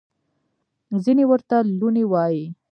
[1.03, 2.45] ځینې ورته لوني وايي.